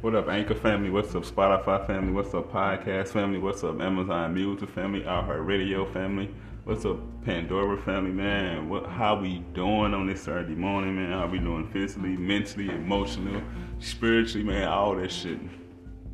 What 0.00 0.14
up, 0.14 0.28
Anchor 0.28 0.54
family? 0.54 0.90
What's 0.90 1.12
up, 1.16 1.24
Spotify 1.24 1.84
family? 1.84 2.12
What's 2.12 2.32
up, 2.32 2.52
Podcast 2.52 3.08
family? 3.08 3.40
What's 3.40 3.64
up, 3.64 3.80
Amazon 3.80 4.32
Music 4.32 4.68
family? 4.68 5.00
iHeartRadio 5.00 5.92
family? 5.92 6.32
What's 6.62 6.84
up, 6.84 6.98
Pandora 7.24 7.76
family, 7.82 8.12
man? 8.12 8.68
What? 8.68 8.86
How 8.86 9.20
we 9.20 9.40
doing 9.54 9.94
on 9.94 10.06
this 10.06 10.22
Saturday 10.22 10.54
morning, 10.54 10.94
man? 10.94 11.18
How 11.18 11.26
we 11.26 11.40
doing 11.40 11.66
physically, 11.72 12.16
mentally, 12.16 12.68
emotionally, 12.68 13.42
spiritually, 13.80 14.46
man? 14.46 14.68
All 14.68 14.94
that 14.94 15.10
shit. 15.10 15.40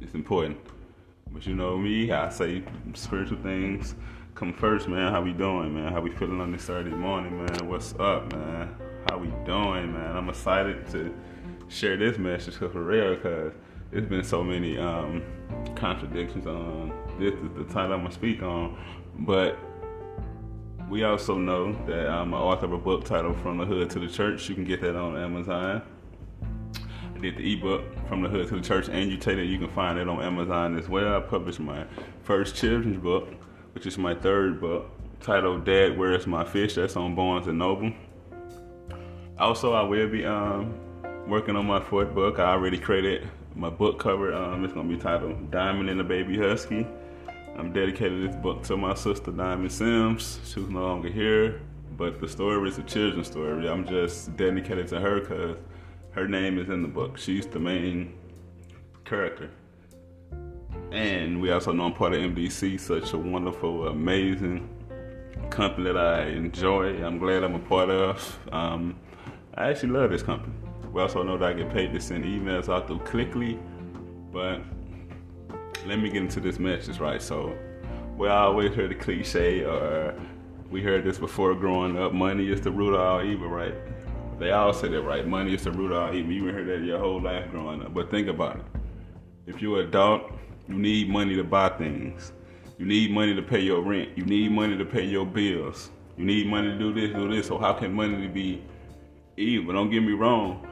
It's 0.00 0.14
important. 0.14 0.56
But 1.30 1.46
you 1.46 1.54
know 1.54 1.76
me, 1.76 2.10
I 2.10 2.30
say 2.30 2.62
spiritual 2.94 3.42
things 3.42 3.96
come 4.34 4.54
first, 4.54 4.88
man. 4.88 5.12
How 5.12 5.20
we 5.20 5.34
doing, 5.34 5.74
man? 5.74 5.92
How 5.92 6.00
we 6.00 6.10
feeling 6.10 6.40
on 6.40 6.52
this 6.52 6.62
Saturday 6.62 6.96
morning, 6.96 7.36
man? 7.36 7.68
What's 7.68 7.92
up, 7.96 8.32
man? 8.32 8.74
How 9.10 9.18
we 9.18 9.28
doing, 9.44 9.92
man? 9.92 10.16
I'm 10.16 10.30
excited 10.30 10.90
to 10.92 11.14
share 11.68 11.98
this 11.98 12.16
message 12.16 12.54
for 12.54 12.68
real, 12.68 13.16
cause 13.16 13.52
there's 13.90 14.06
been 14.06 14.24
so 14.24 14.42
many 14.42 14.78
um, 14.78 15.22
contradictions 15.74 16.46
on 16.46 16.92
this 17.18 17.34
is 17.34 17.50
the 17.56 17.64
title 17.64 17.92
I'm 17.92 18.02
gonna 18.02 18.12
speak 18.12 18.42
on, 18.42 18.76
but 19.20 19.56
we 20.88 21.04
also 21.04 21.36
know 21.38 21.72
that 21.86 22.08
I'm 22.08 22.34
an 22.34 22.40
author 22.40 22.66
of 22.66 22.72
a 22.72 22.78
book 22.78 23.04
titled 23.04 23.40
From 23.40 23.58
the 23.58 23.64
Hood 23.64 23.88
to 23.90 23.98
the 24.00 24.08
Church. 24.08 24.48
You 24.48 24.54
can 24.54 24.64
get 24.64 24.80
that 24.80 24.96
on 24.96 25.16
Amazon. 25.16 25.82
I 27.14 27.18
did 27.18 27.36
the 27.36 27.52
ebook 27.52 27.82
From 28.08 28.22
the 28.22 28.28
Hood 28.28 28.48
to 28.48 28.56
the 28.56 28.60
Church, 28.60 28.88
and 28.88 29.10
you 29.10 29.16
take 29.16 29.38
it. 29.38 29.44
You 29.44 29.58
can 29.58 29.70
find 29.70 29.98
it 29.98 30.08
on 30.08 30.20
Amazon 30.20 30.76
as 30.76 30.88
well. 30.88 31.16
I 31.16 31.20
published 31.20 31.60
my 31.60 31.86
first 32.24 32.56
children's 32.56 32.98
book, 32.98 33.28
which 33.72 33.86
is 33.86 33.96
my 33.96 34.14
third 34.14 34.60
book, 34.60 34.90
titled 35.20 35.64
Dad, 35.64 35.96
Where's 35.96 36.26
My 36.26 36.44
Fish? 36.44 36.74
That's 36.74 36.96
on 36.96 37.14
Barnes 37.14 37.46
and 37.46 37.58
Noble. 37.58 37.92
Also, 39.38 39.72
I 39.72 39.82
will 39.82 40.08
be 40.08 40.24
um, 40.24 40.74
working 41.28 41.56
on 41.56 41.66
my 41.66 41.80
fourth 41.80 42.14
book. 42.14 42.38
I 42.38 42.52
already 42.52 42.78
created 42.78 43.28
my 43.54 43.70
book 43.70 43.98
cover. 43.98 44.34
Um, 44.34 44.64
it's 44.64 44.74
gonna 44.74 44.88
be 44.88 44.96
titled 44.96 45.50
Diamond 45.50 45.88
and 45.90 46.00
the 46.00 46.04
Baby 46.04 46.38
Husky. 46.38 46.86
I'm 47.56 47.72
dedicating 47.72 48.26
this 48.26 48.36
book 48.36 48.62
to 48.64 48.76
my 48.76 48.94
sister 48.94 49.30
Diamond 49.30 49.70
Sims. 49.70 50.40
She's 50.44 50.68
no 50.68 50.82
longer 50.82 51.08
here, 51.08 51.60
but 51.96 52.20
the 52.20 52.28
story 52.28 52.68
is 52.68 52.78
a 52.78 52.82
children's 52.82 53.28
story. 53.28 53.68
I'm 53.68 53.86
just 53.86 54.36
dedicated 54.36 54.88
to 54.88 55.00
her 55.00 55.20
because 55.20 55.56
her 56.12 56.26
name 56.26 56.58
is 56.58 56.68
in 56.68 56.82
the 56.82 56.88
book. 56.88 57.16
She's 57.16 57.46
the 57.46 57.60
main 57.60 58.14
character. 59.04 59.50
And 60.90 61.40
we 61.40 61.50
also 61.50 61.72
know 61.72 61.86
I'm 61.86 61.92
part 61.92 62.14
of 62.14 62.20
MDC, 62.20 62.80
such 62.80 63.12
a 63.12 63.18
wonderful, 63.18 63.88
amazing 63.88 64.68
company 65.50 65.92
that 65.92 65.96
I 65.96 66.26
enjoy. 66.26 67.04
I'm 67.04 67.18
glad 67.18 67.44
I'm 67.44 67.54
a 67.54 67.60
part 67.60 67.90
of. 67.90 68.38
Um, 68.50 68.96
I 69.54 69.70
actually 69.70 69.90
love 69.90 70.10
this 70.10 70.22
company. 70.22 70.54
We 70.94 71.02
also 71.02 71.24
know 71.24 71.36
that 71.36 71.48
I 71.48 71.52
get 71.54 71.72
paid 71.72 71.92
to 71.92 72.00
send 72.00 72.24
emails 72.24 72.72
out 72.72 72.86
through 72.86 73.00
Clickly, 73.00 73.58
but 74.32 74.60
let 75.86 75.98
me 75.98 76.08
get 76.08 76.22
into 76.22 76.38
this 76.38 76.60
message, 76.60 77.00
right? 77.00 77.20
So, 77.20 77.58
we 78.16 78.28
always 78.28 78.72
heard 78.74 78.92
the 78.92 78.94
cliche, 78.94 79.64
or 79.64 80.14
we 80.70 80.82
heard 80.82 81.02
this 81.02 81.18
before 81.18 81.52
growing 81.56 81.98
up 81.98 82.12
money 82.12 82.48
is 82.48 82.60
the 82.60 82.70
root 82.70 82.94
of 82.94 83.00
all 83.00 83.24
evil, 83.24 83.48
right? 83.48 83.74
They 84.38 84.52
all 84.52 84.72
say 84.72 84.86
that, 84.86 85.02
right? 85.02 85.26
Money 85.26 85.54
is 85.54 85.64
the 85.64 85.72
root 85.72 85.90
of 85.90 86.00
all 86.00 86.14
evil. 86.14 86.30
You 86.30 86.44
heard 86.44 86.68
that 86.68 86.84
your 86.84 87.00
whole 87.00 87.20
life 87.20 87.50
growing 87.50 87.82
up. 87.82 87.92
But 87.92 88.08
think 88.12 88.28
about 88.28 88.60
it. 88.60 88.64
If 89.46 89.60
you're 89.60 89.80
an 89.80 89.88
adult, 89.88 90.30
you 90.68 90.76
need 90.76 91.08
money 91.08 91.34
to 91.34 91.42
buy 91.42 91.70
things. 91.70 92.32
You 92.78 92.86
need 92.86 93.10
money 93.10 93.34
to 93.34 93.42
pay 93.42 93.60
your 93.60 93.82
rent. 93.82 94.16
You 94.16 94.24
need 94.24 94.52
money 94.52 94.78
to 94.78 94.84
pay 94.84 95.04
your 95.04 95.26
bills. 95.26 95.90
You 96.16 96.24
need 96.24 96.46
money 96.46 96.68
to 96.68 96.78
do 96.78 96.94
this, 96.94 97.10
do 97.16 97.28
this. 97.28 97.48
So 97.48 97.58
how 97.58 97.72
can 97.72 97.92
money 97.92 98.28
be 98.28 98.62
evil? 99.36 99.74
Don't 99.74 99.90
get 99.90 100.00
me 100.00 100.12
wrong. 100.12 100.64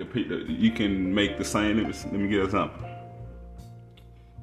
You 0.00 0.70
can 0.72 1.14
make 1.14 1.38
the 1.38 1.44
same. 1.44 1.82
Let 1.82 2.12
me 2.12 2.28
get 2.28 2.40
an 2.40 2.46
example 2.46 2.90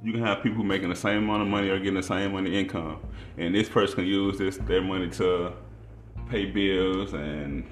you 0.04 0.12
can 0.14 0.24
have 0.24 0.44
people 0.44 0.64
making 0.64 0.90
the 0.90 0.96
same 0.96 1.24
amount 1.24 1.42
of 1.42 1.48
money 1.48 1.70
or 1.70 1.78
getting 1.80 1.96
the 1.96 2.04
same 2.04 2.34
money 2.34 2.58
income, 2.58 3.00
and 3.38 3.54
this 3.54 3.68
person 3.68 3.96
can 3.96 4.06
use 4.06 4.38
this 4.38 4.58
their 4.58 4.82
money 4.82 5.10
to 5.10 5.54
pay 6.30 6.46
bills 6.46 7.14
and 7.14 7.66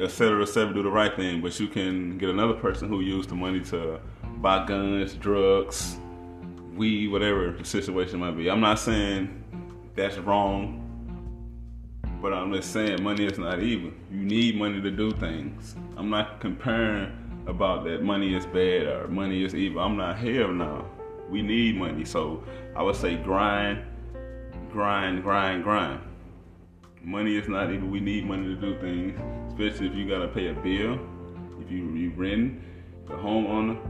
et 0.00 0.10
cetera, 0.10 0.42
et 0.42 0.46
cetera, 0.46 0.72
do 0.72 0.82
the 0.82 0.90
right 0.90 1.14
thing. 1.14 1.40
But 1.40 1.58
you 1.58 1.68
can 1.68 2.18
get 2.18 2.30
another 2.30 2.54
person 2.54 2.88
who 2.88 3.00
used 3.00 3.30
the 3.30 3.34
money 3.34 3.60
to 3.64 4.00
buy 4.38 4.64
guns, 4.66 5.14
drugs, 5.14 5.98
weed, 6.74 7.08
whatever 7.08 7.52
the 7.52 7.64
situation 7.64 8.20
might 8.20 8.36
be. 8.36 8.50
I'm 8.50 8.60
not 8.60 8.78
saying 8.78 9.42
that's 9.94 10.18
wrong, 10.18 10.78
but 12.20 12.32
I'm 12.32 12.52
just 12.52 12.72
saying 12.72 13.02
money 13.02 13.26
is 13.26 13.38
not 13.38 13.60
evil. 13.60 13.90
You 14.10 14.24
need 14.24 14.56
money 14.56 14.80
to 14.80 14.90
do 14.90 15.10
things. 15.12 15.74
I'm 15.96 16.10
not 16.10 16.40
comparing 16.40 17.12
about 17.46 17.84
that 17.84 18.02
money 18.02 18.34
is 18.34 18.46
bad 18.46 18.86
or 18.86 19.08
money 19.08 19.44
is 19.44 19.54
evil. 19.54 19.82
I'm 19.82 19.96
not 19.96 20.18
here 20.18 20.52
now 20.52 20.86
we 21.32 21.42
need 21.42 21.76
money. 21.76 22.04
So 22.04 22.44
I 22.76 22.82
would 22.82 22.94
say 22.94 23.16
grind, 23.16 23.82
grind, 24.70 25.22
grind, 25.22 25.64
grind. 25.64 26.00
Money 27.02 27.36
is 27.36 27.48
not 27.48 27.72
evil. 27.72 27.88
We 27.88 27.98
need 27.98 28.26
money 28.26 28.54
to 28.54 28.60
do 28.60 28.78
things, 28.78 29.18
especially 29.48 29.88
if 29.88 29.94
you 29.94 30.08
gotta 30.08 30.28
pay 30.28 30.48
a 30.48 30.54
bill. 30.54 31.00
If 31.60 31.70
you 31.70 31.90
you 31.94 32.10
rent, 32.10 32.60
the 33.06 33.14
homeowner, 33.14 33.80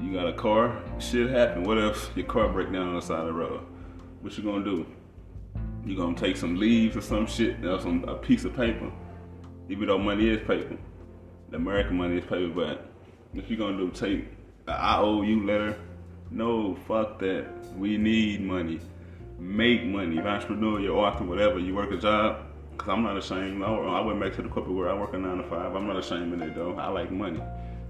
you 0.00 0.14
got 0.14 0.28
a 0.28 0.32
car. 0.32 0.80
Shit 0.98 1.28
happen. 1.28 1.64
What 1.64 1.76
if 1.76 2.10
your 2.14 2.26
car 2.26 2.48
break 2.48 2.72
down 2.72 2.88
on 2.88 2.94
the 2.94 3.02
side 3.02 3.20
of 3.20 3.26
the 3.26 3.32
road? 3.32 3.60
What 4.22 4.38
you 4.38 4.44
gonna 4.44 4.64
do? 4.64 4.86
You 5.84 5.96
gonna 5.96 6.16
take 6.16 6.36
some 6.36 6.56
leaves 6.56 6.96
or 6.96 7.00
some 7.00 7.26
shit, 7.26 7.62
or 7.64 7.80
some 7.80 8.04
a 8.04 8.14
piece 8.14 8.44
of 8.44 8.54
paper. 8.54 8.90
Even 9.68 9.88
though 9.88 9.98
money 9.98 10.28
is 10.28 10.38
paper, 10.46 10.78
the 11.50 11.56
American 11.56 11.96
money 11.96 12.18
is 12.18 12.24
paper. 12.24 12.48
But 12.48 12.90
if 13.34 13.48
you're 13.50 13.58
gonna 13.58 13.76
do 13.76 13.90
take 13.90 14.26
the 14.66 14.72
IOU 14.72 15.46
letter 15.46 15.78
no, 16.30 16.76
fuck 16.86 17.18
that. 17.20 17.46
We 17.76 17.96
need 17.96 18.42
money. 18.42 18.80
Make 19.38 19.84
money. 19.84 20.18
If 20.18 20.24
an 20.24 20.30
entrepreneur, 20.30 20.80
you're 20.80 20.96
author, 20.96 21.24
whatever, 21.24 21.58
you 21.58 21.74
work 21.74 21.90
a 21.90 21.96
job. 21.96 22.44
Cause 22.76 22.90
I'm 22.90 23.02
not 23.02 23.16
ashamed. 23.16 23.62
I, 23.62 24.00
went 24.00 24.20
back 24.20 24.34
to 24.34 24.42
the 24.42 24.48
corporate 24.48 24.76
world. 24.76 24.96
I 24.96 25.00
work 25.00 25.14
a 25.14 25.18
nine 25.18 25.38
to 25.38 25.42
five. 25.44 25.74
I'm 25.74 25.86
not 25.86 25.98
ashamed 25.98 26.32
of 26.32 26.42
it 26.42 26.54
though. 26.54 26.74
I 26.76 26.88
like 26.88 27.10
money. 27.10 27.40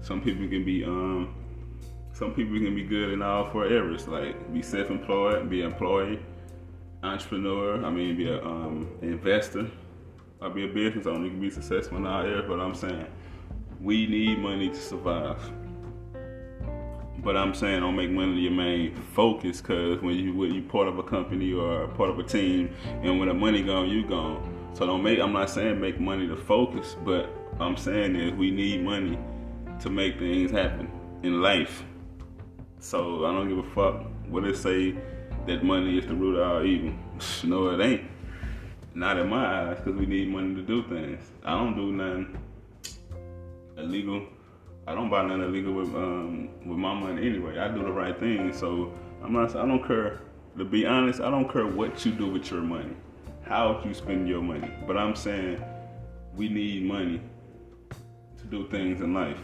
Some 0.01 0.21
people 0.21 0.47
can 0.47 0.65
be 0.65 0.83
um, 0.83 1.35
some 2.13 2.33
people 2.33 2.57
can 2.57 2.73
be 2.73 2.83
good 2.83 3.11
in 3.11 3.21
all 3.21 3.51
four 3.51 3.65
areas. 3.65 4.07
Like 4.07 4.51
be 4.51 4.63
self-employed, 4.63 5.47
be 5.47 5.61
employee, 5.61 6.19
entrepreneur. 7.03 7.85
I 7.85 7.89
mean, 7.91 8.17
be 8.17 8.29
an 8.29 8.39
um, 8.39 8.89
investor, 9.03 9.69
or 10.41 10.49
be 10.49 10.65
a 10.65 10.73
business 10.73 11.05
owner. 11.05 11.25
You 11.25 11.31
can 11.31 11.41
be 11.41 11.51
successful 11.51 11.97
in 11.97 12.07
all 12.07 12.23
areas. 12.23 12.45
But 12.47 12.59
I'm 12.59 12.73
saying 12.73 13.05
we 13.81 14.07
need 14.07 14.39
money 14.39 14.69
to 14.69 14.75
survive. 14.75 15.39
But 17.19 17.35
I'm 17.35 17.53
saying 17.53 17.81
don't 17.81 17.95
make 17.95 18.09
money 18.09 18.39
your 18.39 18.51
main 18.51 18.95
focus 19.13 19.61
because 19.61 20.01
when 20.01 20.15
you 20.15 20.33
when 20.33 20.53
you 20.53 20.61
part 20.63 20.87
of 20.87 20.99
a 20.99 21.03
company 21.03 21.53
or 21.53 21.87
part 21.89 22.09
of 22.09 22.19
a 22.19 22.23
team 22.23 22.73
and 22.85 23.19
when 23.19 23.27
the 23.27 23.33
money 23.33 23.61
gone, 23.61 23.89
you 23.89 24.05
gone. 24.05 24.55
So 24.73 24.85
don't 24.85 25.03
make. 25.03 25.19
I'm 25.19 25.33
not 25.33 25.49
saying 25.49 25.79
make 25.81 25.99
money 25.99 26.27
to 26.27 26.37
focus, 26.37 26.95
but 27.03 27.29
I'm 27.59 27.75
saying 27.75 28.15
is 28.15 28.33
we 28.33 28.51
need 28.51 28.83
money 28.83 29.17
to 29.81 29.89
make 29.89 30.19
things 30.19 30.51
happen 30.51 30.89
in 31.23 31.41
life. 31.41 31.83
So 32.79 33.25
I 33.25 33.33
don't 33.33 33.49
give 33.49 33.57
a 33.57 33.69
fuck 33.71 34.05
what 34.29 34.45
it 34.45 34.55
say 34.55 34.95
that 35.45 35.63
money 35.63 35.97
is 35.97 36.05
the 36.05 36.15
root 36.15 36.37
of 36.37 36.47
all 36.47 36.65
evil. 36.65 36.93
no, 37.43 37.69
it 37.69 37.83
ain't. 37.83 38.09
Not 38.93 39.17
in 39.17 39.29
my 39.29 39.69
eyes, 39.69 39.77
because 39.77 39.99
we 39.99 40.05
need 40.05 40.29
money 40.29 40.55
to 40.55 40.61
do 40.61 40.83
things. 40.83 41.21
I 41.43 41.51
don't 41.51 41.75
do 41.75 41.91
nothing 41.91 42.37
illegal 43.89 44.27
I 44.89 44.95
don't 44.95 45.07
buy 45.07 45.21
nothing 45.21 45.43
illegal 45.43 45.73
with 45.73 45.93
um, 45.93 46.49
with 46.65 46.79
my 46.79 46.95
money 46.95 47.27
anyway. 47.27 47.59
I 47.59 47.67
do 47.67 47.83
the 47.83 47.91
right 47.91 48.19
thing, 48.19 48.51
so 48.51 48.91
I'm 49.23 49.33
not. 49.33 49.55
I 49.55 49.63
don't 49.67 49.85
care. 49.87 50.19
To 50.57 50.65
be 50.65 50.87
honest, 50.87 51.21
I 51.21 51.29
don't 51.29 51.47
care 51.47 51.67
what 51.67 52.03
you 52.03 52.11
do 52.11 52.25
with 52.25 52.49
your 52.49 52.61
money, 52.61 52.95
how 53.43 53.83
you 53.85 53.93
spend 53.93 54.27
your 54.27 54.41
money. 54.41 54.67
But 54.87 54.97
I'm 54.97 55.15
saying 55.15 55.63
we 56.35 56.49
need 56.49 56.85
money 56.85 57.21
to 58.39 58.45
do 58.45 58.67
things 58.69 59.01
in 59.01 59.13
life. 59.13 59.37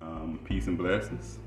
Um, 0.00 0.38
peace 0.44 0.68
and 0.68 0.78
blessings. 0.78 1.40